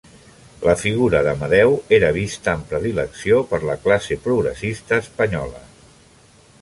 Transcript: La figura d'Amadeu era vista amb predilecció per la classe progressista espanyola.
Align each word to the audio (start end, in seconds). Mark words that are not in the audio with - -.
La 0.67 0.73
figura 0.83 1.19
d'Amadeu 1.27 1.75
era 1.97 2.09
vista 2.15 2.51
amb 2.55 2.65
predilecció 2.71 3.43
per 3.53 3.61
la 3.71 3.77
classe 3.85 4.19
progressista 4.25 5.01
espanyola. 5.07 5.63